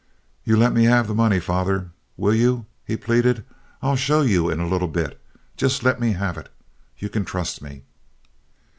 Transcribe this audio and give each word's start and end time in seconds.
"You 0.43 0.57
let 0.57 0.73
me 0.73 0.85
have 0.85 1.07
the 1.07 1.13
money, 1.13 1.39
father, 1.39 1.91
will 2.17 2.33
you?" 2.33 2.65
he 2.83 2.97
pleaded. 2.97 3.45
"I'll 3.83 3.95
show 3.95 4.21
you 4.23 4.49
in 4.49 4.59
a 4.59 4.67
little 4.67 4.87
bit. 4.87 5.21
Just 5.55 5.83
let 5.83 5.99
me 5.99 6.13
have 6.13 6.39
it. 6.39 6.49
You 6.97 7.07
can 7.07 7.23
trust 7.23 7.61
me." 7.61 7.83